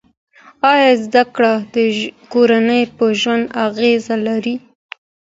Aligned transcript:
آیا 0.71 0.89
زده 1.05 1.23
کړه 1.35 1.53
د 1.73 1.75
کورنۍ 2.31 2.83
په 2.97 3.05
ژوند 3.19 3.45
اغېزه 3.65 4.15
لري؟ 4.27 4.55